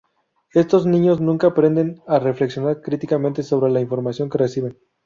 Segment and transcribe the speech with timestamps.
[0.53, 4.79] Estos niños nunca aprenden a reflexionar críticamente sobre la información que reciben.